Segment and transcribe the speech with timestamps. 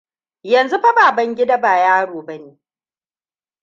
[0.43, 2.51] Yanzu fa Babangida ba yaro ba ne.